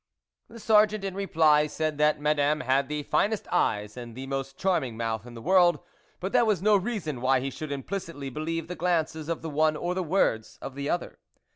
[0.47, 4.97] The Sergeant in reply said that Madame had the finest eyes and the most charming
[4.97, 5.77] mouth in the world,
[6.19, 9.75] but that was no reason why he should implicitly believe the glances of the one
[9.77, 11.19] or the words of the other.